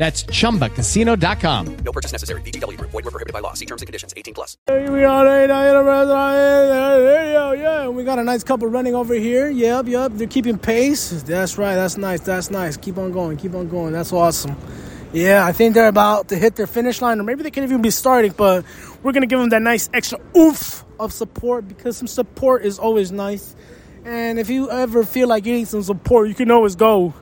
That's 0.00 0.24
chumbacasino.com. 0.24 1.76
No 1.84 1.92
purchase 1.92 2.10
necessary. 2.10 2.40
VGW 2.40 2.78
Group. 2.78 2.90
Void 2.90 3.04
were 3.04 3.10
prohibited 3.10 3.34
by 3.34 3.40
law. 3.40 3.52
See 3.52 3.66
terms 3.66 3.82
and 3.82 3.86
conditions. 3.86 4.14
18 4.16 4.32
plus. 4.32 4.56
We 4.66 5.04
are 5.04 5.26
yeah, 7.26 7.52
yeah. 7.52 7.88
We 7.88 8.02
got 8.02 8.18
a 8.18 8.24
nice 8.24 8.42
couple 8.42 8.66
running 8.68 8.94
over 8.94 9.12
here. 9.12 9.50
Yep, 9.50 9.88
yep. 9.88 10.12
They're 10.14 10.26
keeping 10.26 10.56
pace. 10.56 11.22
That's 11.24 11.58
right. 11.58 11.74
That's 11.74 11.98
nice. 11.98 12.20
That's 12.20 12.50
nice. 12.50 12.78
Keep 12.78 12.96
on 12.96 13.12
going. 13.12 13.36
Keep 13.36 13.54
on 13.54 13.68
going. 13.68 13.92
That's 13.92 14.10
awesome. 14.10 14.56
Yeah, 15.12 15.44
I 15.44 15.52
think 15.52 15.74
they're 15.74 15.88
about 15.88 16.28
to 16.28 16.36
hit 16.38 16.56
their 16.56 16.66
finish 16.66 17.02
line, 17.02 17.20
or 17.20 17.24
maybe 17.24 17.42
they 17.42 17.50
can 17.50 17.64
even 17.64 17.82
be 17.82 17.90
starting. 17.90 18.32
But 18.34 18.64
we're 19.02 19.12
gonna 19.12 19.26
give 19.26 19.38
them 19.38 19.50
that 19.50 19.60
nice 19.60 19.90
extra 19.92 20.18
oomph 20.34 20.82
of 20.98 21.12
support 21.12 21.68
because 21.68 21.98
some 21.98 22.06
support 22.06 22.64
is 22.64 22.78
always 22.78 23.12
nice. 23.12 23.54
And 24.04 24.38
if 24.38 24.48
you 24.48 24.70
ever 24.70 25.04
feel 25.04 25.28
like 25.28 25.44
you 25.44 25.52
need 25.52 25.68
some 25.68 25.82
support, 25.82 26.28
you 26.28 26.34
can 26.34 26.50
always 26.50 26.74
go 26.74 27.12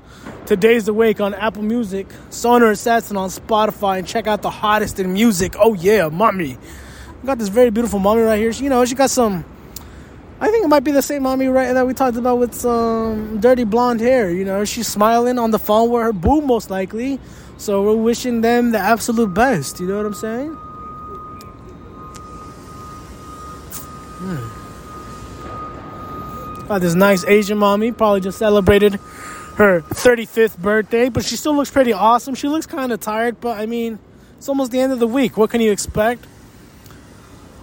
to 0.46 0.56
Days 0.56 0.88
Awake 0.88 1.20
on 1.20 1.34
Apple 1.34 1.62
Music, 1.62 2.06
Sonar 2.30 2.70
Assassin 2.70 3.16
on 3.16 3.28
Spotify, 3.30 3.98
and 3.98 4.06
check 4.06 4.26
out 4.26 4.42
the 4.42 4.50
hottest 4.50 5.00
in 5.00 5.12
music. 5.12 5.54
Oh 5.58 5.74
yeah, 5.74 6.08
mommy. 6.08 6.56
got 7.24 7.38
this 7.38 7.48
very 7.48 7.70
beautiful 7.70 7.98
mommy 7.98 8.22
right 8.22 8.38
here. 8.38 8.52
She, 8.52 8.64
you 8.64 8.70
know, 8.70 8.84
she 8.84 8.94
got 8.94 9.10
some. 9.10 9.44
I 10.40 10.50
think 10.50 10.64
it 10.64 10.68
might 10.68 10.84
be 10.84 10.92
the 10.92 11.02
same 11.02 11.24
mommy 11.24 11.48
right 11.48 11.72
that 11.72 11.84
we 11.84 11.94
talked 11.94 12.16
about 12.16 12.38
with 12.38 12.54
some 12.54 13.40
dirty 13.40 13.64
blonde 13.64 14.00
hair. 14.00 14.30
You 14.30 14.44
know, 14.44 14.64
she's 14.64 14.86
smiling 14.86 15.36
on 15.36 15.50
the 15.50 15.58
phone 15.58 15.90
with 15.90 16.02
her 16.02 16.12
boo, 16.12 16.40
most 16.40 16.70
likely. 16.70 17.18
So 17.56 17.82
we're 17.82 17.96
wishing 17.96 18.40
them 18.40 18.70
the 18.70 18.78
absolute 18.78 19.34
best. 19.34 19.80
You 19.80 19.88
know 19.88 19.96
what 19.96 20.06
I'm 20.06 20.14
saying? 20.14 20.54
Hmm. 24.20 24.57
Got 26.69 26.83
this 26.83 26.94
nice 26.94 27.24
Asian 27.24 27.56
mommy, 27.56 27.92
probably 27.92 28.20
just 28.20 28.38
celebrated 28.38 29.00
her 29.56 29.80
35th 29.80 30.58
birthday, 30.58 31.08
but 31.08 31.25
she 31.25 31.36
still 31.36 31.56
looks 31.56 31.70
pretty 31.70 31.94
awesome. 31.94 32.34
She 32.34 32.47
looks 32.47 32.66
kind 32.66 32.92
of 32.92 33.00
tired, 33.00 33.41
but 33.41 33.58
I 33.58 33.64
mean, 33.64 33.98
it's 34.36 34.50
almost 34.50 34.70
the 34.70 34.78
end 34.78 34.92
of 34.92 34.98
the 34.98 35.06
week. 35.06 35.38
What 35.38 35.48
can 35.48 35.62
you 35.62 35.72
expect? 35.72 36.27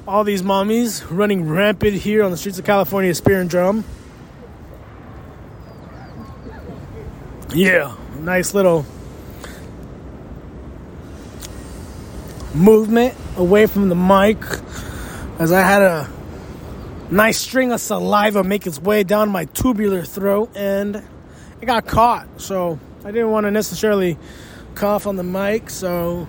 All 0.07 0.23
these 0.23 0.41
mommies 0.41 1.05
running 1.09 1.47
rampant 1.47 1.93
here 1.93 2.23
on 2.23 2.31
the 2.31 2.37
streets 2.37 2.57
of 2.57 2.65
California, 2.65 3.13
spear 3.13 3.39
and 3.39 3.49
drum. 3.49 3.85
Yeah, 7.53 7.95
nice 8.19 8.55
little 8.55 8.87
movement 12.55 13.13
away 13.37 13.67
from 13.67 13.89
the 13.89 13.95
mic 13.95 14.37
as 15.39 15.51
I 15.51 15.61
had 15.61 15.83
a 15.83 16.09
nice 17.09 17.37
string 17.37 17.71
of 17.71 17.79
saliva 17.79 18.43
make 18.43 18.65
its 18.65 18.79
way 18.79 19.03
down 19.03 19.29
my 19.29 19.45
tubular 19.45 20.03
throat 20.03 20.51
and 20.55 20.95
it 21.61 21.65
got 21.65 21.85
caught, 21.85 22.27
so 22.41 22.79
I 23.03 23.11
didn't 23.11 23.31
want 23.31 23.45
to 23.45 23.51
necessarily 23.51 24.17
cough 24.75 25.07
on 25.07 25.15
the 25.15 25.23
mic. 25.23 25.69
So, 25.69 26.27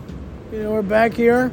you 0.53 0.63
know, 0.63 0.73
we're 0.73 0.83
back 0.83 1.15
here. 1.15 1.53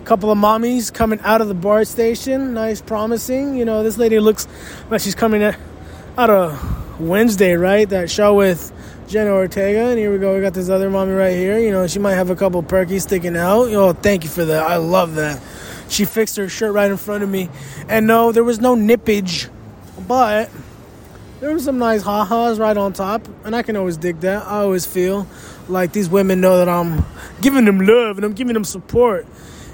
A 0.00 0.04
couple 0.04 0.30
of 0.30 0.38
mommies 0.38 0.92
coming 0.92 1.18
out 1.20 1.40
of 1.40 1.48
the 1.48 1.54
BART 1.54 1.88
station. 1.88 2.54
Nice, 2.54 2.80
promising. 2.80 3.56
You 3.56 3.64
know, 3.64 3.82
this 3.82 3.98
lady 3.98 4.20
looks 4.20 4.46
like 4.90 5.00
she's 5.00 5.14
coming 5.14 5.42
out 5.42 6.30
of 6.30 7.00
Wednesday, 7.00 7.54
right? 7.54 7.88
That 7.88 8.10
show 8.10 8.34
with 8.34 8.70
Jenna 9.08 9.30
Ortega. 9.30 9.86
And 9.86 9.98
here 9.98 10.12
we 10.12 10.18
go. 10.18 10.34
We 10.34 10.40
got 10.40 10.54
this 10.54 10.68
other 10.68 10.90
mommy 10.90 11.12
right 11.12 11.34
here. 11.34 11.58
You 11.58 11.70
know, 11.70 11.86
she 11.86 11.98
might 11.98 12.14
have 12.14 12.30
a 12.30 12.36
couple 12.36 12.62
perkies 12.62 13.02
sticking 13.02 13.36
out. 13.36 13.68
Oh, 13.68 13.92
thank 13.92 14.24
you 14.24 14.30
for 14.30 14.44
that. 14.44 14.62
I 14.62 14.76
love 14.76 15.14
that. 15.16 15.40
She 15.88 16.04
fixed 16.04 16.36
her 16.36 16.48
shirt 16.48 16.72
right 16.72 16.90
in 16.90 16.96
front 16.96 17.22
of 17.22 17.28
me. 17.28 17.48
And 17.88 18.06
no, 18.06 18.32
there 18.32 18.44
was 18.44 18.60
no 18.60 18.74
nippage, 18.74 19.48
but 20.06 20.50
there 21.40 21.52
were 21.52 21.58
some 21.58 21.78
nice 21.78 22.02
ha-has 22.02 22.58
right 22.58 22.76
on 22.76 22.92
top, 22.94 23.28
and 23.44 23.54
I 23.54 23.62
can 23.62 23.76
always 23.76 23.96
dig 23.96 24.20
that. 24.20 24.46
I 24.46 24.60
always 24.60 24.86
feel 24.86 25.26
like 25.68 25.92
these 25.92 26.08
women 26.08 26.40
know 26.40 26.56
that 26.58 26.68
I'm 26.68 27.04
giving 27.40 27.64
them 27.64 27.80
love 27.80 28.16
and 28.16 28.24
I'm 28.24 28.32
giving 28.32 28.54
them 28.54 28.64
support. 28.64 29.26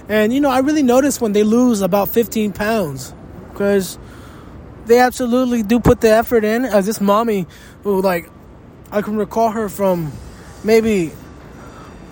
And 0.09 0.33
you 0.33 0.41
know, 0.41 0.51
I 0.51 0.59
really 0.59 0.83
notice 0.83 1.21
when 1.21 1.33
they 1.33 1.45
lose 1.45 1.81
about 1.81 2.09
15 2.09 2.53
pounds 2.53 3.15
because 3.51 3.99
they 4.87 4.99
absolutely 4.99 5.63
do 5.63 5.79
put 5.79 6.01
the 6.01 6.11
effort 6.11 6.43
in. 6.43 6.65
As 6.65 6.87
this 6.87 7.01
mommy, 7.01 7.47
who 7.85 8.03
like, 8.03 8.29
I 8.91 9.03
can 9.03 9.17
recall 9.17 9.51
her 9.51 9.69
from 9.69 10.13
maybe 10.65 11.13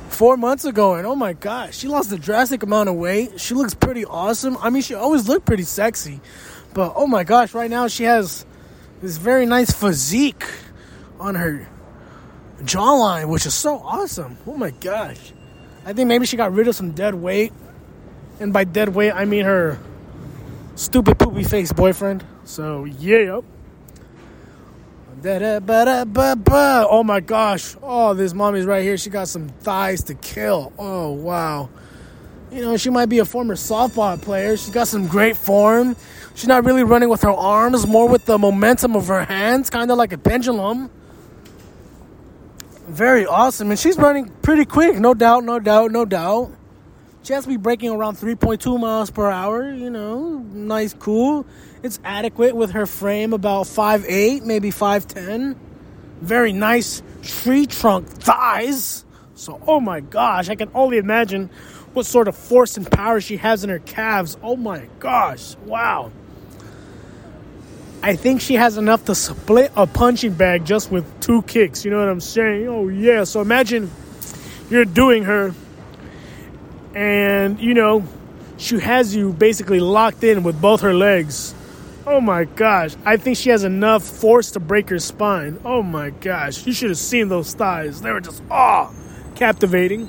four 0.09 0.37
months 0.37 0.65
ago, 0.65 0.95
and 0.95 1.07
oh 1.07 1.15
my 1.15 1.33
gosh, 1.33 1.77
she 1.77 1.89
lost 1.89 2.13
a 2.13 2.19
drastic 2.19 2.63
amount 2.63 2.89
of 2.89 2.97
weight. 2.97 3.41
She 3.41 3.55
looks 3.55 3.75
pretty 3.75 4.05
awesome. 4.05 4.57
I 4.61 4.71
mean, 4.71 4.83
she 4.83 4.95
always 4.95 5.29
looked 5.29 5.47
pretty 5.47 5.63
sexy, 5.63 6.21
but 6.75 6.93
oh 6.97 7.07
my 7.07 7.25
gosh, 7.25 7.55
right 7.55 7.71
now 7.71 7.89
she 7.89 8.05
has 8.05 8.45
this 9.01 9.17
very 9.17 9.47
nice 9.47 9.71
physique 9.71 10.45
on 11.21 11.35
her 11.35 11.69
jawline, 12.63 13.29
which 13.29 13.47
is 13.47 13.55
so 13.55 13.79
awesome. 13.79 14.37
Oh 14.47 14.57
my 14.57 14.71
gosh. 14.71 15.33
I 15.85 15.93
think 15.93 16.09
maybe 16.09 16.27
she 16.27 16.37
got 16.37 16.53
rid 16.53 16.69
of 16.69 16.75
some 16.75 16.93
dead 16.93 17.15
weight. 17.15 17.53
And 18.41 18.53
by 18.53 18.65
dead 18.65 18.91
weight, 18.91 19.13
I 19.13 19.25
mean 19.25 19.45
her 19.45 19.79
stupid 20.75 21.19
poopy 21.19 21.45
face 21.45 21.73
boyfriend. 21.73 22.25
So, 22.45 22.85
yeah. 22.85 23.41
Oh 25.25 27.03
my 27.05 27.21
gosh. 27.21 27.77
Oh, 27.83 28.15
this 28.15 28.35
mommy's 28.35 28.65
right 28.65 28.83
here. 28.83 28.97
She 28.97 29.11
got 29.11 29.29
some 29.29 29.49
thighs 29.49 30.05
to 30.05 30.15
kill. 30.15 30.73
Oh, 30.79 31.11
wow. 31.11 31.69
You 32.51 32.63
know, 32.63 32.77
she 32.77 32.91
might 32.91 33.07
be 33.07 33.19
a 33.19 33.25
former 33.25 33.55
softball 33.55 34.21
player. 34.21 34.57
She's 34.57 34.71
got 34.71 34.89
some 34.89 35.07
great 35.07 35.37
form. 35.37 35.97
She's 36.35 36.49
not 36.49 36.65
really 36.65 36.85
running 36.85 37.09
with 37.09 37.23
her 37.23 37.31
arms, 37.31 37.87
more 37.87 38.09
with 38.09 38.25
the 38.25 38.39
momentum 38.39 38.97
of 38.97 39.09
her 39.09 39.25
hands, 39.25 39.71
kind 39.71 39.91
of 39.91 39.99
like 39.99 40.13
a 40.13 40.19
pendulum. 40.19 40.91
Very 42.87 43.27
awesome. 43.27 43.71
And 43.71 43.79
she's 43.79 43.99
running 43.99 44.31
pretty 44.41 44.65
quick, 44.65 44.97
no 44.99 45.15
doubt, 45.15 45.45
no 45.45 45.59
doubt, 45.59 45.91
no 45.91 46.05
doubt. 46.05 46.53
Be 47.47 47.57
breaking 47.57 47.91
around 47.91 48.17
3.2 48.17 48.81
miles 48.81 49.11
per 49.11 49.31
hour, 49.31 49.71
you 49.73 49.91
know, 49.91 50.39
nice, 50.39 50.95
cool. 50.95 51.47
It's 51.83 52.01
adequate 52.05 52.57
with 52.57 52.73
her 52.73 52.87
frame, 52.87 53.33
about 53.33 53.67
5'8, 53.67 54.45
maybe 54.45 54.71
5'10. 54.71 55.57
Very 56.21 56.53
nice 56.53 57.03
tree 57.23 57.67
trunk 57.67 58.09
thighs. 58.09 59.05
So, 59.35 59.61
oh 59.67 59.79
my 59.79 60.01
gosh, 60.01 60.49
I 60.49 60.57
can 60.57 60.71
only 60.75 60.99
imagine 60.99 61.51
what 61.93 62.07
sort 62.07 62.29
of 62.29 62.37
force 62.37 62.77
and 62.77 62.91
power 62.91 63.21
she 63.21 63.37
has 63.37 63.63
in 63.63 63.71
her 63.71 63.79
calves. 63.79 64.37
Oh 64.43 64.57
my 64.57 64.89
gosh, 64.99 65.55
wow. 65.65 66.11
I 68.03 68.17
think 68.17 68.41
she 68.41 68.55
has 68.55 68.77
enough 68.77 69.05
to 69.07 69.15
split 69.15 69.73
a 69.77 69.87
punching 69.87 70.35
bag 70.35 70.65
just 70.65 70.91
with 70.91 71.21
two 71.21 71.43
kicks. 71.43 71.85
You 71.85 71.91
know 71.91 71.99
what 71.99 72.09
I'm 72.09 72.21
saying? 72.21 72.69
Oh, 72.69 72.89
yeah. 72.89 73.25
So 73.25 73.41
imagine 73.41 73.91
you're 74.71 74.85
doing 74.85 75.25
her, 75.25 75.55
and, 76.95 77.59
you 77.61 77.75
know, 77.75 78.05
she 78.57 78.79
has 78.81 79.15
you 79.15 79.33
basically 79.33 79.81
locked 79.81 80.25
in 80.25 80.43
with 80.43 80.61
both 80.61 80.81
her 80.81 80.95
legs. 80.95 81.55
Oh 82.07 82.21
my 82.21 82.45
gosh. 82.45 82.97
I 83.05 83.17
think 83.17 83.37
she 83.37 83.51
has 83.51 83.65
enough 83.65 84.03
force 84.03 84.51
to 84.53 84.61
break 84.61 84.91
your 84.91 84.99
spine. 84.99 85.61
Oh 85.65 85.83
my 85.83 86.11
gosh. 86.11 86.67
You 86.67 86.73
should 86.73 86.91
have 86.91 86.99
seen 86.99 87.29
those 87.29 87.55
thighs. 87.55 88.01
They 88.01 88.11
were 88.11 88.21
just, 88.21 88.43
ah, 88.51 88.91
oh, 88.91 89.35
captivating. 89.35 90.09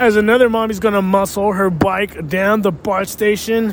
As 0.00 0.16
another 0.16 0.50
mommy's 0.50 0.80
gonna 0.80 1.02
muscle 1.02 1.52
her 1.52 1.70
bike 1.70 2.26
down 2.28 2.62
the 2.62 2.72
BART 2.72 3.08
station, 3.08 3.72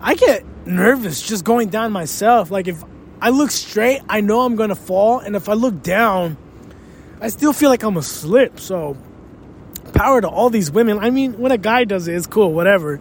I 0.00 0.14
get 0.14 0.44
nervous 0.66 1.22
just 1.22 1.44
going 1.44 1.68
down 1.68 1.92
myself. 1.92 2.50
Like 2.50 2.66
if 2.66 2.82
I 3.20 3.30
look 3.30 3.50
straight, 3.50 4.00
I 4.08 4.20
know 4.20 4.40
I'm 4.40 4.56
gonna 4.56 4.74
fall, 4.74 5.20
and 5.20 5.36
if 5.36 5.48
I 5.48 5.52
look 5.52 5.82
down, 5.82 6.36
I 7.20 7.28
still 7.28 7.52
feel 7.52 7.68
like 7.70 7.82
I'm 7.82 7.94
gonna 7.94 8.02
slip. 8.02 8.58
So 8.58 8.96
power 9.98 10.20
to 10.20 10.28
all 10.28 10.48
these 10.48 10.70
women. 10.70 11.00
I 11.00 11.10
mean, 11.10 11.38
when 11.38 11.50
a 11.50 11.58
guy 11.58 11.82
does 11.82 12.06
it, 12.06 12.14
it's 12.14 12.28
cool, 12.28 12.52
whatever. 12.52 13.00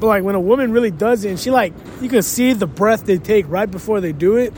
But 0.00 0.08
like 0.08 0.24
when 0.24 0.34
a 0.34 0.40
woman 0.40 0.72
really 0.72 0.90
does 0.90 1.24
it, 1.24 1.30
and 1.30 1.38
she 1.38 1.52
like, 1.52 1.72
you 2.00 2.08
can 2.08 2.22
see 2.22 2.52
the 2.52 2.66
breath 2.66 3.06
they 3.06 3.18
take 3.18 3.48
right 3.48 3.70
before 3.70 4.00
they 4.00 4.10
do 4.10 4.36
it, 4.36 4.52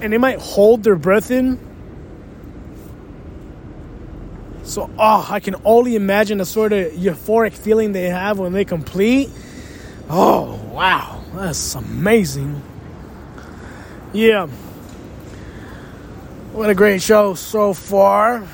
and 0.00 0.12
they 0.12 0.18
might 0.18 0.40
hold 0.40 0.82
their 0.82 0.96
breath 0.96 1.30
in. 1.30 1.60
So, 4.64 4.90
oh, 4.98 5.26
I 5.30 5.38
can 5.38 5.54
only 5.64 5.94
imagine 5.94 6.38
the 6.38 6.44
sort 6.44 6.72
of 6.72 6.90
euphoric 6.94 7.52
feeling 7.52 7.92
they 7.92 8.08
have 8.08 8.40
when 8.40 8.52
they 8.52 8.64
complete. 8.64 9.30
Oh, 10.10 10.60
wow, 10.72 11.22
that's 11.34 11.76
amazing. 11.76 12.60
Yeah. 14.12 14.48
What 16.52 16.68
a 16.68 16.74
great 16.74 17.00
show 17.00 17.34
so 17.34 17.74
far. 17.74 18.44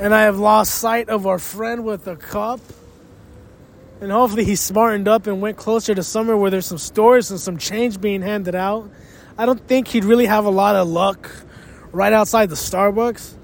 And 0.00 0.14
I 0.14 0.22
have 0.22 0.38
lost 0.38 0.76
sight 0.76 1.10
of 1.10 1.26
our 1.26 1.38
friend 1.38 1.84
with 1.84 2.06
the 2.06 2.16
cup. 2.16 2.60
And 4.00 4.10
hopefully 4.10 4.44
he 4.44 4.56
smartened 4.56 5.06
up 5.06 5.26
and 5.26 5.42
went 5.42 5.58
closer 5.58 5.94
to 5.94 6.02
somewhere 6.02 6.38
where 6.38 6.50
there's 6.50 6.64
some 6.64 6.78
stores 6.78 7.30
and 7.30 7.38
some 7.38 7.58
change 7.58 8.00
being 8.00 8.22
handed 8.22 8.54
out. 8.54 8.88
I 9.36 9.44
don't 9.44 9.60
think 9.60 9.88
he'd 9.88 10.04
really 10.04 10.24
have 10.24 10.46
a 10.46 10.50
lot 10.50 10.74
of 10.74 10.88
luck 10.88 11.30
right 11.92 12.14
outside 12.14 12.48
the 12.48 12.56
Starbucks. 12.56 13.34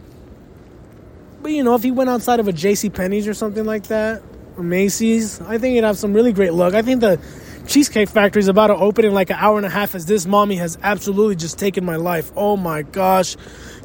But 1.43 1.53
you 1.53 1.63
know, 1.63 1.75
if 1.75 1.83
he 1.83 1.91
went 1.91 2.09
outside 2.09 2.41
of 2.41 2.49
a 2.49 2.53
J.C. 2.53 2.89
Penney's 2.89 3.29
or 3.29 3.35
something 3.35 3.67
like 3.67 3.89
that, 3.89 4.23
or 4.57 4.63
Macy's, 4.63 5.41
I 5.43 5.59
think 5.59 5.75
he'd 5.75 5.85
have 5.85 5.99
some 5.99 6.15
really 6.15 6.33
great 6.33 6.55
luck. 6.55 6.73
I 6.73 6.81
think 6.81 7.03
the 7.03 7.21
Cheesecake 7.67 8.09
Factory 8.09 8.41
is 8.41 8.49
about 8.49 8.69
to 8.69 8.77
open 8.77 9.05
in 9.05 9.13
like 9.13 9.31
an 9.31 9.37
hour 9.39 9.57
and 9.57 9.67
a 9.67 9.71
half 9.71 9.95
as 9.95 10.07
this 10.07 10.25
mommy 10.25 10.57
has 10.57 10.79
absolutely 10.83 11.37
just 11.37 11.59
taken 11.59 11.85
my 11.85 11.97
life. 11.97 12.31
Oh 12.37 12.57
my 12.57 12.83
gosh. 12.83 13.37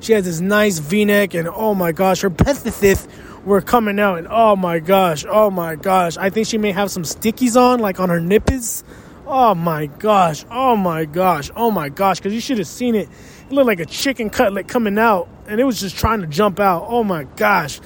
She 0.01 0.13
has 0.13 0.25
this 0.25 0.39
nice 0.39 0.79
v 0.79 1.05
neck, 1.05 1.33
and 1.33 1.47
oh 1.47 1.73
my 1.73 1.91
gosh, 1.91 2.21
her 2.21 2.29
pethithith 2.29 3.07
were 3.45 3.61
coming 3.61 3.99
out, 3.99 4.19
and 4.19 4.27
oh 4.29 4.55
my 4.55 4.79
gosh, 4.79 5.25
oh 5.27 5.49
my 5.49 5.75
gosh. 5.75 6.17
I 6.17 6.29
think 6.29 6.47
she 6.47 6.57
may 6.57 6.71
have 6.71 6.91
some 6.91 7.03
stickies 7.03 7.59
on, 7.59 7.79
like 7.79 7.99
on 7.99 8.09
her 8.09 8.19
nipples. 8.19 8.83
Oh 9.25 9.55
my 9.55 9.85
gosh, 9.85 10.45
oh 10.51 10.75
my 10.75 11.05
gosh, 11.05 11.49
oh 11.55 11.71
my 11.71 11.89
gosh, 11.89 12.19
because 12.19 12.33
you 12.33 12.41
should 12.41 12.57
have 12.57 12.67
seen 12.67 12.95
it. 12.95 13.09
It 13.47 13.53
looked 13.53 13.67
like 13.67 13.79
a 13.79 13.85
chicken 13.85 14.29
cutlet 14.29 14.67
coming 14.67 14.97
out, 14.97 15.27
and 15.47 15.59
it 15.59 15.63
was 15.63 15.79
just 15.79 15.97
trying 15.97 16.21
to 16.21 16.27
jump 16.27 16.59
out. 16.59 16.85
Oh 16.87 17.03
my 17.03 17.23
gosh. 17.23 17.79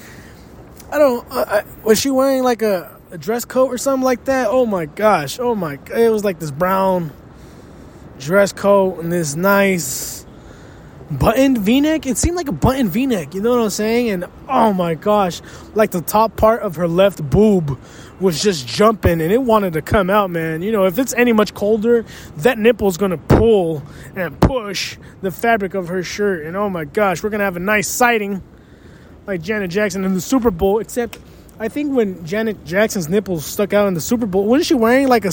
I 0.92 0.98
don't. 0.98 1.26
Uh, 1.30 1.46
I, 1.48 1.64
was 1.84 2.00
she 2.00 2.10
wearing 2.10 2.44
like 2.44 2.62
a, 2.62 2.95
a 3.12 3.18
dress 3.18 3.46
coat 3.46 3.68
or 3.68 3.78
something 3.78 4.04
like 4.04 4.26
that? 4.26 4.48
Oh 4.50 4.66
my 4.66 4.86
gosh. 4.86 5.40
Oh 5.40 5.56
my. 5.56 5.80
It 5.96 6.12
was 6.12 6.24
like 6.24 6.40
this 6.40 6.52
brown 6.52 7.12
dress 8.20 8.54
coat 8.54 9.00
and 9.00 9.12
this 9.12 9.36
nice 9.36 10.26
buttoned 11.12 11.60
v-neck 11.60 12.08
it 12.08 12.18
seemed 12.18 12.36
like 12.36 12.48
a 12.48 12.52
button 12.52 12.90
v-neck 12.90 13.36
you 13.36 13.42
know 13.42 13.52
what 13.52 13.60
i'm 13.60 13.70
saying 13.70 14.10
and 14.10 14.26
oh 14.50 14.74
my 14.74 14.96
gosh 14.96 15.40
like 15.76 15.92
the 15.92 16.02
top 16.02 16.36
part 16.36 16.64
of 16.64 16.78
her 16.78 16.88
left 16.88 17.22
boob 17.30 17.80
was 18.20 18.42
just 18.42 18.66
jumping 18.66 19.22
and 19.22 19.32
it 19.32 19.42
wanted 19.42 19.74
to 19.74 19.84
come 19.84 20.10
out 20.10 20.32
man 20.32 20.64
you 20.64 20.72
know 20.72 20.86
if 20.86 20.98
it's 20.98 21.14
any 21.14 21.32
much 21.32 21.54
colder 21.54 22.04
that 22.38 22.58
nipple's 22.58 22.98
gonna 22.98 23.18
pull 23.18 23.84
and 24.16 24.40
push 24.42 24.98
the 25.22 25.30
fabric 25.30 25.76
of 25.76 25.90
her 25.90 26.02
shirt 26.02 26.44
and 26.44 26.56
oh 26.56 26.70
my 26.70 26.86
gosh 26.86 27.22
we're 27.22 27.30
gonna 27.30 27.44
have 27.44 27.58
a 27.58 27.60
nice 27.60 27.88
sighting 27.88 28.42
like 29.28 29.42
janet 29.44 29.70
jackson 29.70 30.04
in 30.06 30.16
the 30.16 30.22
super 30.22 30.50
bowl 30.50 30.80
except 30.80 31.20
i 31.60 31.68
think 31.68 31.96
when 31.96 32.26
janet 32.26 32.64
jackson's 32.66 33.10
nipples 33.10 33.46
stuck 33.46 33.74
out 33.74 33.88
in 33.88 33.94
the 33.94 34.02
super 34.02 34.26
bowl 34.26 34.46
wasn't 34.46 34.66
she 34.66 34.74
wearing 34.74 35.08
like 35.08 35.26
a 35.26 35.32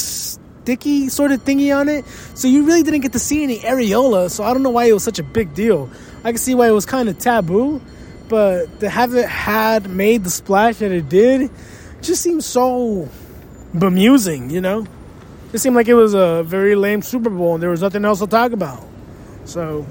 sticky 0.62 1.08
sort 1.08 1.32
of 1.32 1.44
thingy 1.44 1.76
on 1.76 1.88
it. 1.88 2.06
So 2.34 2.46
you 2.46 2.64
really 2.64 2.82
didn't 2.82 3.00
get 3.00 3.12
to 3.12 3.18
see 3.18 3.42
any 3.42 3.58
areola. 3.58 4.30
So 4.30 4.44
I 4.44 4.52
don't 4.52 4.62
know 4.62 4.70
why 4.70 4.84
it 4.84 4.92
was 4.92 5.02
such 5.02 5.18
a 5.18 5.24
big 5.24 5.54
deal. 5.54 5.90
I 6.24 6.30
can 6.30 6.38
see 6.38 6.54
why 6.54 6.68
it 6.68 6.72
was 6.72 6.86
kind 6.86 7.08
of 7.08 7.18
taboo, 7.18 7.80
but 8.28 8.80
to 8.80 8.88
have 8.88 9.14
it 9.14 9.28
had 9.28 9.90
made 9.90 10.22
the 10.22 10.30
splash 10.30 10.76
that 10.76 10.92
it 10.92 11.08
did 11.08 11.50
just 12.00 12.22
seems 12.22 12.46
so 12.46 13.08
bemusing, 13.74 14.50
you 14.50 14.60
know? 14.60 14.86
It 15.52 15.58
seemed 15.58 15.74
like 15.74 15.88
it 15.88 15.94
was 15.94 16.14
a 16.14 16.44
very 16.44 16.76
lame 16.76 17.02
Super 17.02 17.28
Bowl 17.28 17.54
and 17.54 17.62
there 17.62 17.70
was 17.70 17.82
nothing 17.82 18.04
else 18.04 18.20
to 18.20 18.26
talk 18.26 18.52
about. 18.52 18.82
So, 19.44 19.82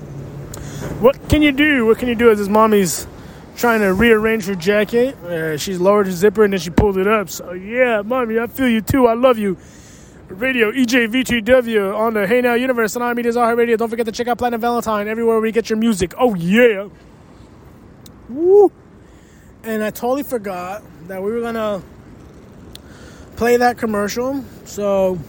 what 1.01 1.17
can 1.29 1.41
you 1.41 1.51
do? 1.51 1.85
What 1.85 1.99
can 1.99 2.07
you 2.07 2.15
do 2.15 2.31
as 2.31 2.39
this 2.39 2.47
mommy's 2.47 3.05
trying 3.61 3.81
to 3.81 3.93
rearrange 3.93 4.45
her 4.45 4.55
jacket? 4.55 5.15
Uh, 5.23 5.55
she's 5.55 5.79
lowered 5.79 6.07
her 6.07 6.11
zipper 6.11 6.43
and 6.43 6.51
then 6.51 6.59
she 6.59 6.71
pulled 6.71 6.97
it 6.97 7.07
up. 7.07 7.29
So, 7.29 7.53
yeah, 7.53 8.01
mommy, 8.01 8.39
I 8.39 8.47
feel 8.47 8.67
you 8.67 8.81
too. 8.81 9.05
I 9.07 9.13
love 9.13 9.37
you. 9.37 9.57
Radio 10.29 10.71
EJVTW 10.71 11.95
on 11.95 12.13
the 12.15 12.25
Hey 12.25 12.41
Now 12.41 12.55
Universe 12.55 12.95
and 12.95 13.15
Media's 13.15 13.37
Our 13.37 13.55
Radio. 13.55 13.77
Don't 13.77 13.89
forget 13.89 14.05
to 14.07 14.11
check 14.11 14.27
out 14.27 14.37
Planet 14.37 14.59
Valentine 14.61 15.07
everywhere 15.07 15.37
where 15.37 15.45
you 15.45 15.51
get 15.51 15.69
your 15.69 15.77
music. 15.77 16.13
Oh 16.17 16.33
yeah. 16.35 16.87
Woo. 18.29 18.71
And 19.63 19.83
I 19.83 19.91
totally 19.91 20.23
forgot 20.23 20.83
that 21.07 21.21
we 21.21 21.31
were 21.31 21.41
gonna 21.41 21.83
play 23.35 23.57
that 23.57 23.77
commercial. 23.77 24.43
So 24.65 25.19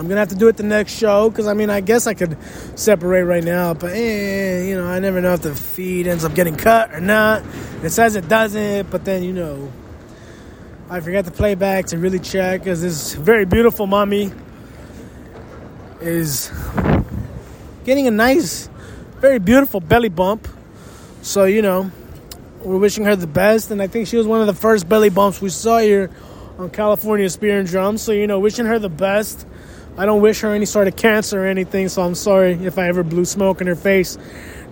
I'm 0.00 0.08
gonna 0.08 0.20
have 0.20 0.30
to 0.30 0.34
do 0.34 0.48
it 0.48 0.56
the 0.56 0.62
next 0.62 0.96
show 0.96 1.28
because 1.28 1.46
I 1.46 1.52
mean 1.52 1.68
I 1.68 1.82
guess 1.82 2.06
I 2.06 2.14
could 2.14 2.38
separate 2.74 3.24
right 3.24 3.44
now, 3.44 3.74
but 3.74 3.92
eh, 3.92 4.64
you 4.64 4.74
know 4.74 4.86
I 4.86 4.98
never 4.98 5.20
know 5.20 5.34
if 5.34 5.42
the 5.42 5.54
feed 5.54 6.06
ends 6.06 6.24
up 6.24 6.34
getting 6.34 6.56
cut 6.56 6.94
or 6.94 7.00
not. 7.00 7.42
It 7.82 7.90
says 7.90 8.16
it 8.16 8.26
doesn't, 8.26 8.90
but 8.90 9.04
then 9.04 9.22
you 9.22 9.34
know 9.34 9.70
I 10.88 11.00
forgot 11.00 11.26
to 11.26 11.30
play 11.30 11.54
back 11.54 11.84
to 11.88 11.98
really 11.98 12.18
check 12.18 12.62
because 12.62 12.80
this 12.80 13.12
very 13.12 13.44
beautiful 13.44 13.86
mommy 13.86 14.32
is 16.00 16.50
getting 17.84 18.06
a 18.06 18.10
nice, 18.10 18.70
very 19.18 19.38
beautiful 19.38 19.80
belly 19.80 20.08
bump. 20.08 20.48
So, 21.20 21.44
you 21.44 21.60
know, 21.60 21.90
we're 22.64 22.78
wishing 22.78 23.04
her 23.04 23.16
the 23.16 23.26
best. 23.26 23.70
And 23.70 23.82
I 23.82 23.86
think 23.86 24.08
she 24.08 24.16
was 24.16 24.26
one 24.26 24.40
of 24.40 24.46
the 24.46 24.54
first 24.54 24.88
belly 24.88 25.10
bumps 25.10 25.42
we 25.42 25.50
saw 25.50 25.78
here 25.78 26.10
on 26.58 26.70
California 26.70 27.28
Spear 27.28 27.58
and 27.58 27.68
Drum. 27.68 27.98
So, 27.98 28.12
you 28.12 28.26
know, 28.26 28.40
wishing 28.40 28.64
her 28.64 28.78
the 28.78 28.88
best. 28.88 29.46
I 29.96 30.06
don't 30.06 30.22
wish 30.22 30.40
her 30.40 30.54
any 30.54 30.66
sort 30.66 30.88
of 30.88 30.96
cancer 30.96 31.44
or 31.44 31.46
anything, 31.46 31.88
so 31.88 32.02
I'm 32.02 32.14
sorry 32.14 32.52
if 32.64 32.78
I 32.78 32.88
ever 32.88 33.02
blew 33.02 33.24
smoke 33.24 33.60
in 33.60 33.66
her 33.66 33.76
face 33.76 34.16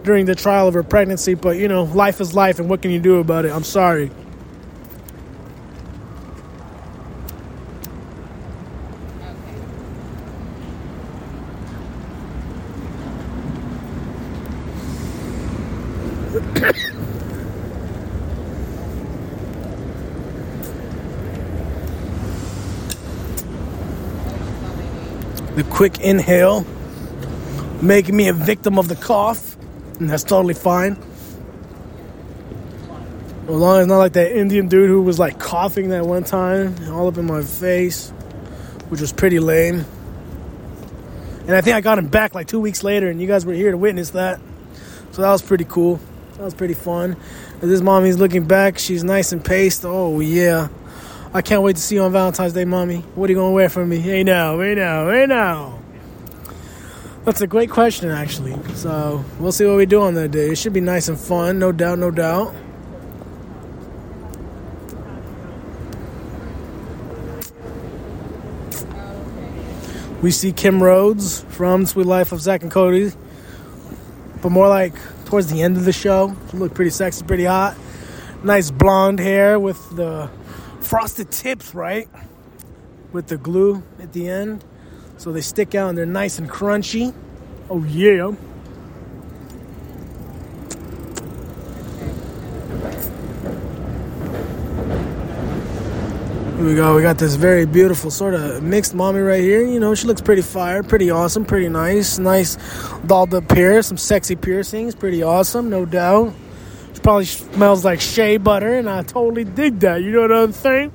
during 0.02 0.26
the 0.26 0.34
trial 0.34 0.68
of 0.68 0.74
her 0.74 0.82
pregnancy. 0.82 1.34
But, 1.34 1.56
you 1.58 1.68
know, 1.68 1.84
life 1.84 2.20
is 2.20 2.34
life, 2.34 2.58
and 2.58 2.68
what 2.68 2.82
can 2.82 2.90
you 2.90 3.00
do 3.00 3.16
about 3.16 3.44
it? 3.44 3.52
I'm 3.52 3.64
sorry. 3.64 4.10
The 25.58 25.64
quick 25.64 25.98
inhale, 25.98 26.64
making 27.82 28.16
me 28.16 28.28
a 28.28 28.32
victim 28.32 28.78
of 28.78 28.86
the 28.86 28.94
cough, 28.94 29.56
and 29.98 30.08
that's 30.08 30.22
totally 30.22 30.54
fine. 30.54 30.92
As 33.42 33.54
long 33.54 33.80
as 33.80 33.86
not 33.88 33.98
like 33.98 34.12
that 34.12 34.38
Indian 34.38 34.68
dude 34.68 34.88
who 34.88 35.02
was 35.02 35.18
like 35.18 35.40
coughing 35.40 35.88
that 35.88 36.06
one 36.06 36.22
time 36.22 36.76
all 36.92 37.08
up 37.08 37.18
in 37.18 37.26
my 37.26 37.42
face, 37.42 38.10
which 38.88 39.00
was 39.00 39.12
pretty 39.12 39.40
lame. 39.40 39.84
And 41.48 41.56
I 41.56 41.60
think 41.60 41.74
I 41.74 41.80
got 41.80 41.98
him 41.98 42.06
back 42.06 42.36
like 42.36 42.46
two 42.46 42.60
weeks 42.60 42.84
later, 42.84 43.08
and 43.08 43.20
you 43.20 43.26
guys 43.26 43.44
were 43.44 43.54
here 43.54 43.72
to 43.72 43.76
witness 43.76 44.10
that. 44.10 44.38
So 45.10 45.22
that 45.22 45.30
was 45.30 45.42
pretty 45.42 45.64
cool. 45.64 45.98
That 46.34 46.44
was 46.44 46.54
pretty 46.54 46.74
fun. 46.74 47.16
This 47.60 47.80
mommy's 47.80 48.16
looking 48.16 48.44
back, 48.44 48.78
she's 48.78 49.02
nice 49.02 49.32
and 49.32 49.44
paced. 49.44 49.84
Oh, 49.84 50.20
yeah. 50.20 50.68
I 51.35 51.42
can't 51.42 51.62
wait 51.62 51.76
to 51.76 51.82
see 51.82 51.97
you 51.97 52.02
on 52.02 52.12
Valentine's 52.12 52.54
Day, 52.54 52.64
mommy. 52.64 53.00
What 53.14 53.28
are 53.28 53.32
you 53.35 53.38
to 53.38 53.50
wear 53.50 53.68
for 53.68 53.85
me? 53.85 53.99
Hey, 53.99 54.25
now, 54.25 54.58
hey, 54.61 54.75
now, 54.75 55.11
hey, 55.11 55.26
now. 55.26 55.78
That's 57.25 57.42
a 57.42 57.47
great 57.47 57.68
question, 57.68 58.11
actually. 58.11 58.56
So 58.75 59.23
we'll 59.38 59.52
see 59.52 59.66
what 59.66 59.76
we 59.76 59.85
do 59.85 60.00
on 60.00 60.14
that 60.14 60.30
day. 60.30 60.50
It 60.50 60.56
should 60.56 60.73
be 60.73 60.80
nice 60.80 61.08
and 61.08 61.18
fun, 61.18 61.58
no 61.58 61.70
doubt, 61.70 61.99
no 61.99 62.11
doubt. 62.11 62.54
We 70.23 70.30
see 70.30 70.52
Kim 70.52 70.82
Rhodes 70.82 71.42
from 71.50 71.85
Suite 71.85 72.06
Life 72.06 72.32
of 72.32 72.40
Zack 72.40 72.62
and 72.62 72.70
Cody, 72.70 73.12
but 74.40 74.50
more 74.50 74.66
like 74.66 74.94
towards 75.26 75.49
the 75.49 75.62
end 75.62 75.76
of 75.76 75.85
the 75.85 75.92
show. 75.92 76.35
She 76.50 76.56
looked 76.56 76.75
pretty 76.75 76.90
sexy, 76.90 77.23
pretty 77.23 77.44
hot. 77.44 77.76
Nice 78.42 78.70
blonde 78.70 79.20
hair 79.20 79.61
with 79.61 79.94
the 79.94 80.30
frosted 80.88 81.30
tips, 81.30 81.75
right? 81.75 82.09
With 83.12 83.26
the 83.26 83.37
glue 83.37 83.83
at 84.00 84.14
the 84.14 84.28
end. 84.28 84.64
So 85.18 85.33
they 85.33 85.42
stick 85.42 85.75
out 85.75 85.90
and 85.90 85.99
they're 85.99 86.07
nice 86.07 86.38
and 86.38 86.49
crunchy. 86.49 87.12
Oh, 87.68 87.85
yeah. 87.85 88.33
Here 96.57 96.66
we 96.66 96.75
go. 96.75 96.97
We 96.97 97.02
got 97.02 97.18
this 97.18 97.35
very 97.35 97.66
beautiful 97.66 98.11
sort 98.11 98.33
of 98.33 98.62
mixed 98.62 98.95
mommy 98.95 99.21
right 99.21 99.42
here. 99.42 99.66
You 99.66 99.78
know, 99.78 99.95
she 99.95 100.07
looks 100.07 100.23
pretty 100.23 100.42
fire, 100.42 100.83
pretty 100.83 101.11
awesome, 101.11 101.45
pretty 101.45 101.68
nice. 101.68 102.18
Nice 102.18 102.57
dolled 103.07 103.35
up 103.35 103.50
hair, 103.52 103.83
some 103.83 103.99
sexy 103.99 104.37
piercings, 104.37 104.95
pretty 104.95 105.23
awesome, 105.23 105.68
no 105.68 105.85
doubt 105.85 106.33
probably 107.08 107.24
smells 107.24 107.86
like 107.86 108.02
shea 108.02 108.36
butter, 108.36 108.74
and 108.74 108.86
I 108.86 109.02
totally 109.02 109.44
dig 109.44 109.80
that. 109.80 110.02
You 110.02 110.10
know 110.10 110.20
what 110.20 110.30
I'm 110.30 110.52
saying? 110.52 110.92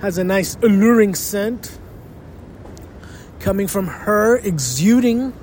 Has 0.00 0.16
a 0.16 0.24
nice 0.24 0.56
alluring 0.62 1.14
scent 1.14 1.78
coming 3.38 3.68
from 3.68 3.88
her, 3.88 4.38
exuding 4.38 5.34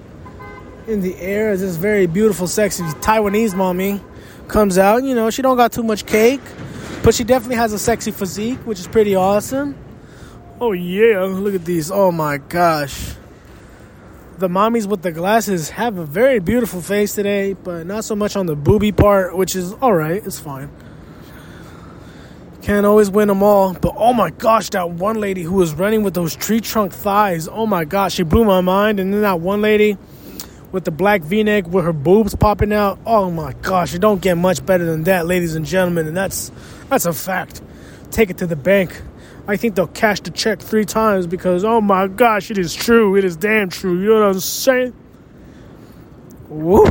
in 0.87 1.01
the 1.01 1.15
air 1.19 1.51
as 1.51 1.61
this 1.61 1.75
very 1.75 2.07
beautiful, 2.07 2.47
sexy 2.47 2.81
Taiwanese 2.81 3.53
mommy 3.55 4.01
comes 4.47 4.79
out. 4.79 5.03
You 5.03 5.13
know, 5.13 5.29
she 5.29 5.43
don't 5.43 5.55
got 5.55 5.71
too 5.71 5.83
much 5.83 6.07
cake, 6.07 6.41
but 7.03 7.13
she 7.13 7.23
definitely 7.23 7.57
has 7.57 7.73
a 7.73 7.79
sexy 7.79 8.09
physique, 8.09 8.57
which 8.65 8.79
is 8.79 8.87
pretty 8.87 9.13
awesome. 9.13 9.75
Oh 10.59 10.71
yeah, 10.71 11.25
look 11.25 11.53
at 11.53 11.63
these. 11.63 11.91
Oh 11.91 12.11
my 12.11 12.39
gosh. 12.39 13.13
The 14.39 14.47
mommies 14.49 14.87
with 14.87 15.03
the 15.03 15.11
glasses 15.11 15.69
have 15.69 15.97
a 15.97 16.05
very 16.05 16.39
beautiful 16.39 16.81
face 16.81 17.13
today, 17.13 17.53
but 17.53 17.85
not 17.85 18.03
so 18.03 18.15
much 18.15 18.35
on 18.35 18.47
the 18.47 18.55
booby 18.55 18.91
part, 18.91 19.37
which 19.37 19.55
is 19.55 19.73
alright, 19.75 20.25
it's 20.25 20.39
fine. 20.39 20.71
Can't 22.63 22.85
always 22.85 23.11
win 23.11 23.27
them 23.27 23.43
all, 23.43 23.73
but 23.73 23.93
oh 23.95 24.11
my 24.11 24.31
gosh, 24.31 24.69
that 24.71 24.89
one 24.89 25.19
lady 25.19 25.43
who 25.43 25.53
was 25.53 25.73
running 25.75 26.01
with 26.01 26.13
those 26.15 26.35
tree 26.35 26.61
trunk 26.61 26.93
thighs, 26.93 27.47
oh 27.47 27.67
my 27.67 27.85
gosh, 27.85 28.15
she 28.15 28.23
blew 28.23 28.43
my 28.43 28.61
mind. 28.61 28.99
And 28.99 29.13
then 29.13 29.21
that 29.21 29.39
one 29.39 29.61
lady 29.61 29.97
with 30.71 30.83
the 30.83 30.91
black 30.91 31.21
v-neck 31.21 31.67
with 31.67 31.85
her 31.85 31.93
boobs 31.93 32.35
popping 32.35 32.73
out. 32.73 32.99
Oh 33.05 33.29
my 33.29 33.53
gosh, 33.61 33.93
it 33.93 33.99
don't 33.99 34.21
get 34.21 34.35
much 34.35 34.65
better 34.65 34.85
than 34.85 35.03
that, 35.03 35.27
ladies 35.27 35.55
and 35.55 35.65
gentlemen, 35.65 36.07
and 36.07 36.17
that's 36.17 36.51
that's 36.89 37.05
a 37.05 37.13
fact. 37.13 37.61
Take 38.11 38.29
it 38.29 38.39
to 38.39 38.47
the 38.47 38.55
bank. 38.55 38.99
I 39.47 39.57
think 39.57 39.75
they'll 39.75 39.87
cash 39.87 40.21
the 40.21 40.31
check 40.31 40.61
three 40.61 40.85
times 40.85 41.27
because 41.27 41.63
oh 41.65 41.81
my 41.81 42.07
gosh, 42.07 42.49
it 42.49 42.57
is 42.57 42.73
true. 42.73 43.15
It 43.17 43.25
is 43.25 43.35
damn 43.35 43.69
true. 43.69 43.99
You 43.99 44.09
know 44.09 44.27
what 44.27 44.35
I'm 44.35 44.39
saying? 44.39 44.93
Woo! 46.47 46.85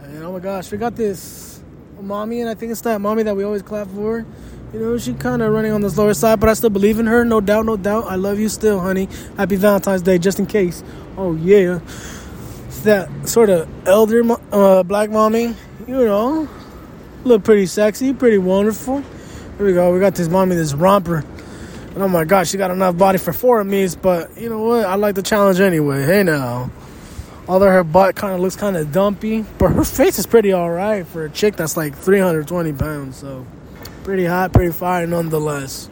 And 0.00 0.22
oh 0.22 0.32
my 0.32 0.38
gosh, 0.38 0.70
we 0.70 0.78
got 0.78 0.94
this 0.94 1.62
mommy, 2.00 2.40
and 2.40 2.48
I 2.48 2.54
think 2.54 2.72
it's 2.72 2.82
that 2.82 3.00
mommy 3.00 3.24
that 3.24 3.36
we 3.36 3.44
always 3.44 3.62
clap 3.62 3.88
for. 3.88 4.24
You 4.72 4.78
know, 4.78 4.98
she 4.98 5.14
kind 5.14 5.42
of 5.42 5.52
running 5.52 5.72
on 5.72 5.80
the 5.80 5.90
slower 5.90 6.14
side, 6.14 6.38
but 6.38 6.48
I 6.48 6.54
still 6.54 6.70
believe 6.70 7.00
in 7.00 7.06
her. 7.06 7.24
No 7.24 7.40
doubt, 7.40 7.66
no 7.66 7.76
doubt. 7.76 8.04
I 8.04 8.14
love 8.14 8.38
you 8.38 8.48
still, 8.48 8.78
honey. 8.78 9.08
Happy 9.36 9.56
Valentine's 9.56 10.02
Day, 10.02 10.18
just 10.18 10.38
in 10.38 10.46
case. 10.46 10.84
Oh 11.16 11.34
yeah 11.34 11.80
It's 12.66 12.80
that 12.82 13.28
sort 13.28 13.50
of 13.50 13.68
elder 13.86 14.22
uh, 14.52 14.84
black 14.84 15.10
mommy, 15.10 15.54
you 15.86 16.04
know, 16.04 16.48
look 17.24 17.42
pretty 17.42 17.66
sexy, 17.66 18.14
pretty 18.14 18.38
wonderful. 18.38 19.00
Here 19.56 19.66
we 19.66 19.72
go. 19.72 19.92
We 19.92 19.98
got 20.00 20.14
this 20.14 20.28
mommy, 20.28 20.54
this 20.54 20.72
romper. 20.72 21.24
And 21.94 22.02
oh 22.02 22.08
my 22.08 22.24
gosh, 22.24 22.50
she 22.50 22.56
got 22.56 22.70
enough 22.70 22.96
body 22.96 23.18
for 23.18 23.32
four 23.32 23.60
of 23.60 23.66
me's, 23.66 23.96
but 23.96 24.36
you 24.38 24.48
know 24.48 24.62
what? 24.62 24.84
I 24.86 24.94
like 24.94 25.16
the 25.16 25.22
challenge 25.22 25.58
anyway. 25.58 26.04
Hey 26.04 26.22
now. 26.22 26.70
Although 27.48 27.70
her 27.70 27.82
butt 27.82 28.14
kind 28.14 28.32
of 28.32 28.40
looks 28.40 28.54
kind 28.54 28.76
of 28.76 28.92
dumpy, 28.92 29.44
but 29.58 29.70
her 29.70 29.84
face 29.84 30.18
is 30.20 30.26
pretty 30.26 30.54
alright 30.54 31.04
for 31.04 31.24
a 31.24 31.30
chick 31.30 31.56
that's 31.56 31.76
like 31.76 31.96
320 31.96 32.72
pounds. 32.74 33.16
So 33.16 33.44
pretty 34.04 34.24
hot, 34.24 34.52
pretty 34.52 34.72
fire 34.72 35.04
nonetheless. 35.06 35.89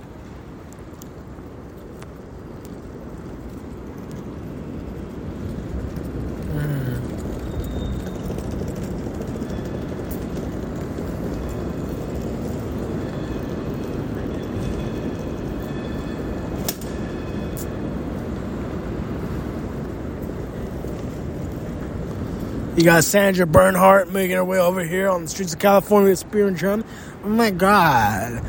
You 22.79 22.85
got 22.85 23.03
Sandra 23.03 23.45
Bernhard 23.45 24.13
making 24.13 24.37
her 24.37 24.45
way 24.45 24.61
over 24.61 24.85
here 24.85 25.09
on 25.09 25.23
the 25.23 25.29
streets 25.29 25.53
of 25.53 25.59
California 25.59 26.11
with 26.11 26.21
Spear 26.21 26.47
and 26.47 26.57
Drum. 26.57 26.85
Oh 27.25 27.29
my 27.29 27.51
god. 27.51 28.41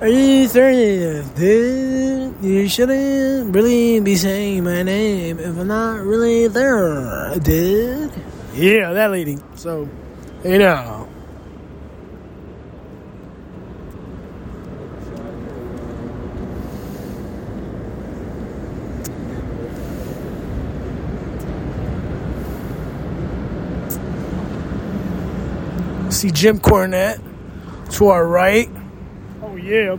Are 0.00 0.06
you 0.06 0.46
serious, 0.46 1.28
dude? 1.30 2.36
You 2.44 2.68
shouldn't 2.68 3.52
really 3.52 3.98
be 3.98 4.14
saying 4.14 4.62
my 4.62 4.84
name 4.84 5.40
if 5.40 5.58
I'm 5.58 5.66
not 5.66 6.00
really 6.02 6.46
there, 6.46 7.34
dude. 7.40 8.12
Yeah, 8.54 8.92
that 8.92 9.10
lady. 9.10 9.38
So, 9.56 9.88
you 10.44 10.58
know. 10.60 11.08
See 26.26 26.32
Jim 26.32 26.58
Cornette 26.58 27.20
to 27.92 28.08
our 28.08 28.26
right. 28.26 28.68
Oh, 29.42 29.54
yeah. 29.54 29.96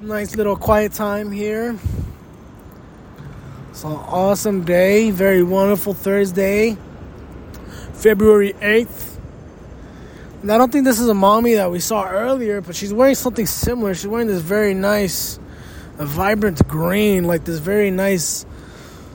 nice 0.00 0.36
little 0.36 0.54
quiet 0.54 0.92
time 0.92 1.32
here. 1.32 1.76
It's 3.70 3.82
an 3.82 3.90
awesome 3.90 4.62
day. 4.62 5.10
Very 5.10 5.42
wonderful 5.42 5.92
Thursday, 5.92 6.76
February 7.94 8.52
8th. 8.60 9.18
And 10.42 10.52
I 10.52 10.56
don't 10.56 10.70
think 10.70 10.84
this 10.84 11.00
is 11.00 11.08
a 11.08 11.14
mommy 11.14 11.54
that 11.54 11.72
we 11.72 11.80
saw 11.80 12.08
earlier, 12.08 12.60
but 12.60 12.76
she's 12.76 12.94
wearing 12.94 13.16
something 13.16 13.46
similar. 13.46 13.92
She's 13.92 14.06
wearing 14.06 14.28
this 14.28 14.40
very 14.40 14.74
nice, 14.74 15.40
vibrant 15.96 16.68
green, 16.68 17.24
like 17.24 17.44
this 17.44 17.58
very 17.58 17.90
nice 17.90 18.46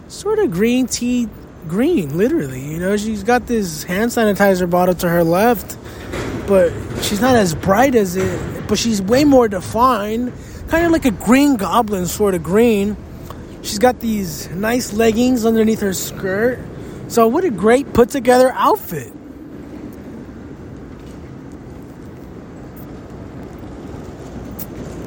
sort 0.10 0.39
of 0.39 0.51
green 0.51 0.86
tea 0.86 1.29
green, 1.67 2.17
literally. 2.17 2.62
You 2.62 2.79
know, 2.79 2.98
she's 2.98 3.24
got 3.24 3.48
this 3.48 3.84
hand 3.84 4.12
sanitizer 4.12 4.70
bottle 4.70 4.96
to 4.96 5.10
her 5.10 5.24
left, 5.24 5.77
but 6.48 6.72
she's 7.01 7.22
not 7.22 7.36
as 7.36 7.55
bright 7.55 7.96
as 7.96 8.15
it, 8.15 8.67
but 8.67 8.77
she's 8.77 9.01
way 9.01 9.24
more 9.24 9.48
defined, 9.48 10.34
kind 10.67 10.86
of 10.86 10.91
like 10.91 11.05
a 11.05 11.12
green 11.12 11.55
goblin 11.55 12.05
sort 12.05 12.36
of 12.36 12.43
green. 12.43 12.98
She's 13.62 13.79
got 13.79 14.00
these 14.00 14.50
nice 14.50 14.93
leggings 14.93 15.46
underneath 15.46 15.82
her 15.82 15.93
skirt. 15.93 16.60
So, 17.08 17.27
what 17.27 17.43
a 17.46 17.50
great 17.50 17.93
put 17.93 18.10
together 18.10 18.51
outfit. 18.53 19.13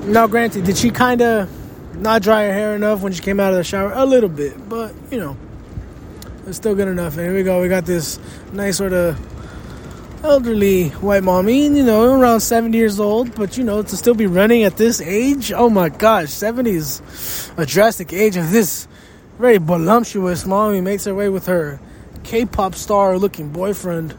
Now, 0.07 0.29
granted, 0.29 0.65
did 0.65 0.79
she 0.79 0.91
kind 0.91 1.21
of 1.21 1.51
not 2.01 2.23
dry 2.23 2.45
her 2.45 2.53
hair 2.53 2.77
enough 2.77 3.03
when 3.03 3.13
she 3.13 3.21
came 3.21 3.41
out 3.41 3.51
of 3.51 3.57
the 3.57 3.65
shower? 3.65 3.93
A 3.93 4.07
little 4.07 4.29
bit, 4.29 4.69
but 4.69 4.95
you 5.11 5.19
know. 5.19 5.37
It's 6.47 6.57
still 6.57 6.75
good 6.75 6.89
enough. 6.89 7.17
And 7.17 7.27
here 7.27 7.35
we 7.35 7.43
go. 7.43 7.61
We 7.61 7.69
got 7.69 7.87
this 7.87 8.21
nice 8.53 8.77
sort 8.77 8.93
of 8.93 9.19
elderly 10.23 10.89
white 10.91 11.23
mommy, 11.23 11.65
you 11.65 11.85
know, 11.85 12.19
around 12.19 12.41
70 12.41 12.77
years 12.77 12.99
old, 12.99 13.35
but 13.35 13.57
you 13.57 13.65
know, 13.65 13.83
to 13.83 13.97
still 13.97 14.15
be 14.15 14.27
running 14.27 14.65
at 14.65 14.77
this 14.77 15.01
age, 15.01 15.53
oh 15.53 15.71
my 15.71 15.89
gosh, 15.89 16.31
70 16.31 16.71
is 16.71 17.53
a 17.57 17.67
drastic 17.67 18.13
age 18.13 18.37
And 18.37 18.49
this 18.49 18.89
very 19.39 19.59
voluptuous 19.59 20.47
mommy 20.47 20.81
makes 20.81 21.05
her 21.05 21.15
way 21.15 21.29
with 21.29 21.47
her 21.47 21.81
K-pop 22.25 22.75
star 22.75 23.19
looking 23.19 23.51
boyfriend. 23.51 24.17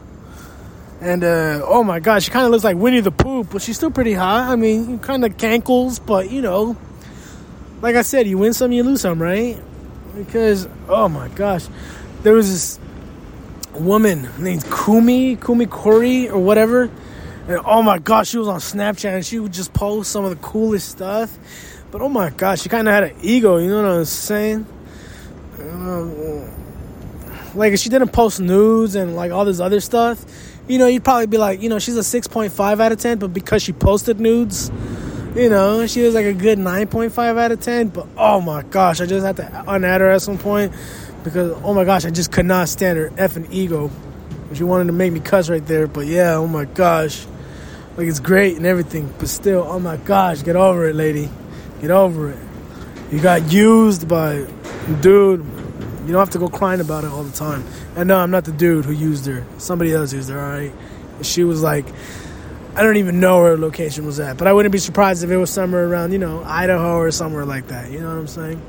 And 1.00 1.22
uh, 1.22 1.62
oh 1.64 1.84
my 1.84 2.00
gosh, 2.00 2.24
she 2.24 2.30
kind 2.30 2.44
of 2.44 2.50
looks 2.50 2.64
like 2.64 2.76
Winnie 2.76 3.00
the 3.00 3.10
Pooh, 3.10 3.44
but 3.44 3.62
she's 3.62 3.76
still 3.76 3.90
pretty 3.90 4.14
hot. 4.14 4.50
I 4.50 4.56
mean, 4.56 4.98
kind 4.98 5.24
of 5.24 5.36
cankles, 5.36 6.04
but 6.04 6.30
you 6.30 6.42
know, 6.42 6.76
like 7.82 7.96
I 7.96 8.02
said, 8.02 8.26
you 8.26 8.38
win 8.38 8.52
some, 8.52 8.72
you 8.72 8.82
lose 8.82 9.02
some, 9.02 9.20
right? 9.20 9.58
Because 10.16 10.66
oh 10.88 11.08
my 11.08 11.28
gosh, 11.28 11.66
there 12.28 12.34
was 12.34 12.52
this 12.52 12.78
woman 13.80 14.28
named 14.38 14.62
Kumi, 14.70 15.36
Kumi 15.36 15.64
Kori 15.64 16.28
or 16.28 16.38
whatever. 16.38 16.90
And 17.48 17.58
oh 17.64 17.80
my 17.80 17.98
gosh, 17.98 18.28
she 18.28 18.36
was 18.36 18.48
on 18.48 18.60
Snapchat 18.60 19.14
and 19.14 19.24
she 19.24 19.38
would 19.38 19.54
just 19.54 19.72
post 19.72 20.12
some 20.12 20.26
of 20.26 20.30
the 20.30 20.46
coolest 20.46 20.90
stuff. 20.90 21.34
But 21.90 22.02
oh 22.02 22.10
my 22.10 22.28
gosh, 22.28 22.60
she 22.60 22.68
kind 22.68 22.86
of 22.86 22.92
had 22.92 23.04
an 23.04 23.16
ego, 23.22 23.56
you 23.56 23.68
know 23.68 23.80
what 23.80 24.00
I'm 24.00 24.04
saying? 24.04 24.66
Um, 25.58 26.50
like 27.54 27.72
if 27.72 27.80
she 27.80 27.88
didn't 27.88 28.10
post 28.10 28.40
nudes 28.40 28.94
and 28.94 29.16
like 29.16 29.32
all 29.32 29.46
this 29.46 29.58
other 29.58 29.80
stuff, 29.80 30.22
you 30.68 30.76
know, 30.76 30.86
you'd 30.86 31.04
probably 31.04 31.28
be 31.28 31.38
like, 31.38 31.62
you 31.62 31.70
know, 31.70 31.78
she's 31.78 31.96
a 31.96 32.00
6.5 32.00 32.78
out 32.78 32.92
of 32.92 32.98
10, 32.98 33.20
but 33.20 33.32
because 33.32 33.62
she 33.62 33.72
posted 33.72 34.20
nudes, 34.20 34.70
you 35.34 35.48
know, 35.48 35.86
she 35.86 36.02
was 36.02 36.14
like 36.14 36.26
a 36.26 36.34
good 36.34 36.58
9.5 36.58 37.38
out 37.38 37.52
of 37.52 37.60
10. 37.60 37.88
But 37.88 38.06
oh 38.18 38.42
my 38.42 38.64
gosh, 38.64 39.00
I 39.00 39.06
just 39.06 39.24
had 39.24 39.36
to 39.36 39.44
unadd 39.66 40.00
her 40.00 40.10
at 40.10 40.20
some 40.20 40.36
point 40.36 40.74
because 41.24 41.58
oh 41.62 41.74
my 41.74 41.84
gosh, 41.84 42.04
I 42.04 42.10
just 42.10 42.32
could 42.32 42.46
not 42.46 42.68
stand 42.68 42.98
her 42.98 43.10
effing 43.10 43.48
ego. 43.50 43.90
She 44.54 44.64
wanted 44.64 44.86
to 44.86 44.92
make 44.92 45.12
me 45.12 45.20
cuss 45.20 45.50
right 45.50 45.64
there, 45.66 45.86
but 45.86 46.06
yeah, 46.06 46.34
oh 46.34 46.46
my 46.46 46.64
gosh, 46.64 47.26
like 47.96 48.06
it's 48.06 48.20
great 48.20 48.56
and 48.56 48.64
everything, 48.64 49.12
but 49.18 49.28
still, 49.28 49.64
oh 49.66 49.78
my 49.78 49.96
gosh, 49.96 50.42
get 50.42 50.56
over 50.56 50.88
it, 50.88 50.94
lady, 50.94 51.28
get 51.80 51.90
over 51.90 52.30
it. 52.30 52.38
You 53.10 53.20
got 53.20 53.52
used 53.52 54.08
by 54.08 54.46
dude. 55.00 55.44
You 56.06 56.12
don't 56.12 56.20
have 56.20 56.30
to 56.30 56.38
go 56.38 56.48
crying 56.48 56.80
about 56.80 57.04
it 57.04 57.10
all 57.10 57.22
the 57.22 57.36
time. 57.36 57.64
And 57.96 58.08
no, 58.08 58.18
I'm 58.18 58.30
not 58.30 58.44
the 58.44 58.52
dude 58.52 58.84
who 58.84 58.92
used 58.92 59.26
her. 59.26 59.44
Somebody 59.58 59.92
else 59.92 60.12
used 60.12 60.30
her. 60.30 60.40
All 60.40 60.48
right. 60.48 60.72
She 61.22 61.44
was 61.44 61.62
like, 61.62 61.86
I 62.74 62.82
don't 62.82 62.96
even 62.96 63.18
know 63.18 63.40
where 63.40 63.50
her 63.50 63.58
location 63.58 64.06
was 64.06 64.20
at, 64.20 64.36
but 64.36 64.46
I 64.46 64.52
wouldn't 64.52 64.72
be 64.72 64.78
surprised 64.78 65.24
if 65.24 65.30
it 65.30 65.36
was 65.36 65.50
somewhere 65.50 65.86
around, 65.86 66.12
you 66.12 66.18
know, 66.18 66.42
Idaho 66.44 66.96
or 66.96 67.10
somewhere 67.10 67.44
like 67.44 67.68
that. 67.68 67.90
You 67.90 68.00
know 68.00 68.08
what 68.08 68.18
I'm 68.18 68.26
saying? 68.28 68.62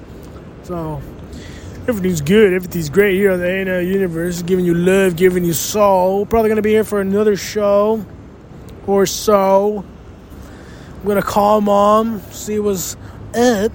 So 0.63 1.01
Everything's 1.89 2.21
good. 2.21 2.53
Everything's 2.53 2.87
great 2.87 3.15
here 3.15 3.31
on 3.31 3.39
the 3.39 3.47
Hey 3.47 3.63
Now 3.63 3.79
Universe. 3.79 4.43
Giving 4.43 4.63
you 4.63 4.75
love, 4.75 5.15
giving 5.15 5.43
you 5.43 5.53
soul. 5.53 6.23
Probably 6.23 6.47
going 6.47 6.57
to 6.57 6.61
be 6.61 6.69
here 6.69 6.83
for 6.83 7.01
another 7.01 7.35
show 7.35 8.05
or 8.85 9.07
so. 9.07 9.83
I'm 10.97 11.03
going 11.03 11.15
to 11.15 11.27
call 11.27 11.61
mom, 11.61 12.21
see 12.29 12.59
what's 12.59 12.95
up. 13.33 13.71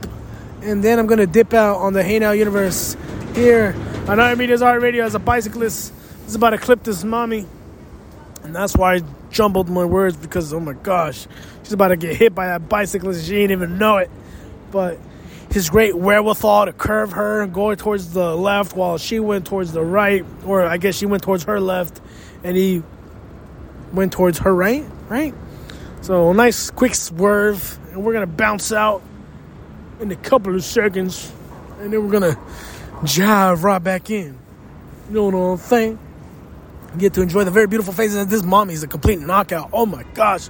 And 0.62 0.84
then 0.84 1.00
I'm 1.00 1.08
going 1.08 1.18
to 1.18 1.26
dip 1.26 1.52
out 1.54 1.78
on 1.78 1.92
the 1.92 2.04
Now 2.20 2.30
Universe 2.30 2.96
here 3.34 3.74
on 4.06 4.20
I 4.20 4.32
Media's 4.36 4.62
Art 4.62 4.80
Radio 4.80 5.04
as 5.04 5.16
a 5.16 5.18
bicyclist. 5.18 5.92
This 6.20 6.28
is 6.28 6.34
about 6.36 6.50
to 6.50 6.58
clip 6.58 6.84
this 6.84 7.02
mommy. 7.02 7.48
And 8.44 8.54
that's 8.54 8.76
why 8.76 8.94
I 8.94 9.00
jumbled 9.32 9.68
my 9.68 9.84
words 9.84 10.16
because, 10.16 10.52
oh 10.52 10.60
my 10.60 10.74
gosh, 10.74 11.26
she's 11.64 11.72
about 11.72 11.88
to 11.88 11.96
get 11.96 12.16
hit 12.16 12.32
by 12.32 12.46
that 12.46 12.68
bicyclist. 12.68 13.26
She 13.26 13.32
didn't 13.32 13.50
even 13.50 13.76
know 13.76 13.96
it. 13.96 14.10
But 14.70 15.00
his 15.54 15.70
great 15.70 15.94
wherewithal 15.94 16.66
to 16.66 16.72
curve 16.72 17.12
her 17.12 17.40
and 17.40 17.54
go 17.54 17.72
towards 17.76 18.12
the 18.12 18.34
left 18.34 18.74
while 18.74 18.98
she 18.98 19.20
went 19.20 19.46
towards 19.46 19.70
the 19.70 19.80
right, 19.80 20.24
or 20.44 20.66
I 20.66 20.78
guess 20.78 20.96
she 20.96 21.06
went 21.06 21.22
towards 21.22 21.44
her 21.44 21.60
left 21.60 22.00
and 22.42 22.56
he 22.56 22.82
went 23.92 24.10
towards 24.10 24.38
her 24.38 24.52
right, 24.52 24.84
right? 25.08 25.32
So 26.00 26.30
a 26.30 26.34
nice 26.34 26.70
quick 26.70 26.96
swerve, 26.96 27.78
and 27.92 28.04
we're 28.04 28.12
gonna 28.12 28.26
bounce 28.26 28.72
out 28.72 29.00
in 30.00 30.10
a 30.10 30.16
couple 30.16 30.56
of 30.56 30.64
seconds, 30.64 31.32
and 31.78 31.92
then 31.92 32.04
we're 32.04 32.10
gonna 32.10 32.36
jive 33.04 33.62
right 33.62 33.82
back 33.82 34.10
in. 34.10 34.36
You 35.08 35.14
know 35.14 35.28
what 35.28 35.34
I'm 35.34 35.58
saying? 35.58 35.98
Get 36.98 37.14
to 37.14 37.22
enjoy 37.22 37.44
the 37.44 37.52
very 37.52 37.68
beautiful 37.68 37.92
faces 37.92 38.16
of 38.16 38.28
this 38.28 38.42
mommy 38.42 38.74
is 38.74 38.82
a 38.82 38.88
complete 38.88 39.20
knockout. 39.20 39.70
Oh 39.72 39.86
my 39.86 40.02
gosh, 40.14 40.48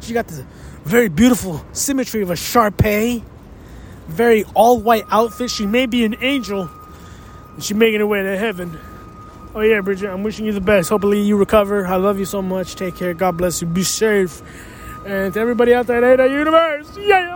she 0.00 0.14
got 0.14 0.28
the 0.28 0.46
very 0.84 1.10
beautiful 1.10 1.62
symmetry 1.72 2.22
of 2.22 2.30
a 2.30 2.36
Shar-Pei 2.36 3.22
very 4.08 4.44
all 4.54 4.80
white 4.80 5.06
outfit. 5.10 5.50
She 5.50 5.66
may 5.66 5.86
be 5.86 6.04
an 6.04 6.16
angel. 6.20 6.70
And 7.54 7.64
she's 7.64 7.76
making 7.76 8.00
her 8.00 8.06
way 8.06 8.22
to 8.22 8.36
heaven. 8.36 8.78
Oh 9.54 9.60
yeah, 9.60 9.80
Bridget, 9.80 10.10
I'm 10.10 10.22
wishing 10.22 10.44
you 10.44 10.52
the 10.52 10.60
best. 10.60 10.90
Hopefully 10.90 11.22
you 11.22 11.36
recover. 11.36 11.86
I 11.86 11.96
love 11.96 12.18
you 12.18 12.26
so 12.26 12.42
much. 12.42 12.76
Take 12.76 12.96
care. 12.96 13.14
God 13.14 13.38
bless 13.38 13.62
you. 13.62 13.66
Be 13.66 13.84
safe. 13.84 14.42
And 15.06 15.32
to 15.32 15.40
everybody 15.40 15.72
out 15.72 15.86
there 15.86 16.12
in 16.12 16.18
the 16.18 16.26
universe, 16.26 16.98
yeah. 16.98 17.32